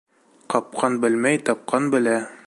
[0.53, 2.17] Ҡапҡан белмәй, тапҡан белә.